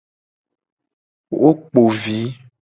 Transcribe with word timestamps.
Wo 1.39 1.49
kpo 1.63 1.81
vi. 2.01 2.19